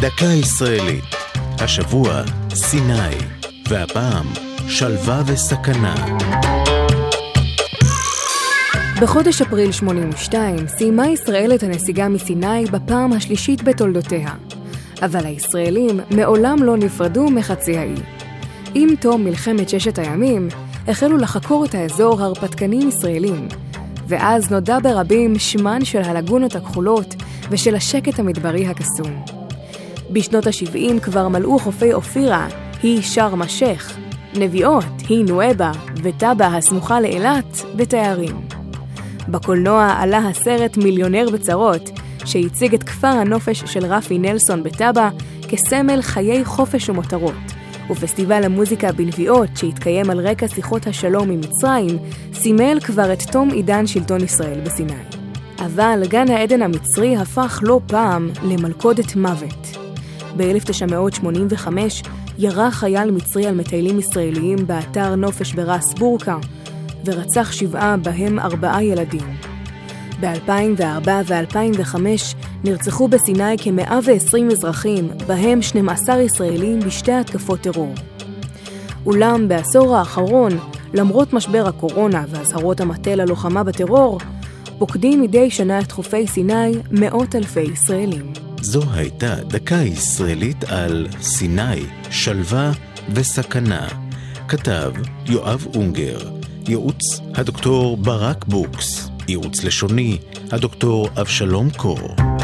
[0.00, 1.04] דקה ישראלית.
[1.58, 2.22] השבוע,
[2.54, 3.16] סיני,
[3.68, 4.26] והפעם,
[4.68, 5.94] שלווה וסכנה.
[9.02, 14.30] בחודש אפריל 82 סיימה ישראל את הנסיגה מסיני בפעם השלישית בתולדותיה.
[15.02, 17.94] אבל הישראלים מעולם לא נפרדו מחצי האי.
[18.74, 20.48] עם תום מלחמת ששת הימים,
[20.88, 23.48] החלו לחקור את האזור הרפתקנים ישראלים,
[24.08, 27.14] ואז נודע ברבים שמן של הלגונות הכחולות
[27.50, 29.37] ושל השקט המדברי הקסום.
[30.10, 32.48] בשנות ה-70 כבר מלאו חופי אופירה,
[32.82, 33.96] היא שארם א-שייח,
[34.34, 35.72] נביעות, היא נואבה,
[36.02, 38.40] וטאבה הסמוכה לאילת, בתיירים.
[39.28, 41.90] בקולנוע עלה הסרט מיליונר בצרות,
[42.24, 45.10] שהציג את כפר הנופש של רפי נלסון בטאבה
[45.48, 47.34] כסמל חיי חופש ומותרות.
[47.90, 51.98] ופסטיבל המוזיקה בנביעות, שהתקיים על רקע שיחות השלום עם מצרים,
[52.34, 55.02] סימל כבר את תום עידן שלטון ישראל בסיני.
[55.58, 59.67] אבל גן העדן המצרי הפך לא פעם למלכודת מוות.
[60.36, 61.68] ב-1985
[62.38, 66.36] ירה חייל מצרי על מטיילים ישראליים באתר נופש ברס בורקה,
[67.04, 69.36] ורצח שבעה בהם ארבעה ילדים.
[70.20, 71.96] ב-2004 ו-2005
[72.64, 77.94] נרצחו בסיני כ-120 אזרחים, בהם 12 ישראלים בשתי התקפות טרור.
[79.06, 80.52] אולם בעשור האחרון,
[80.94, 84.18] למרות משבר הקורונה ואזהרות המטה ללוחמה בטרור,
[84.78, 88.47] פוקדים מדי שנה את חופי סיני מאות אלפי ישראלים.
[88.60, 92.72] זו הייתה דקה ישראלית על סיני, שלווה
[93.14, 93.88] וסכנה.
[94.48, 94.92] כתב
[95.26, 96.18] יואב אונגר,
[96.68, 100.18] ייעוץ הדוקטור ברק בוקס, ייעוץ לשוני
[100.50, 102.37] הדוקטור אבשלום קור.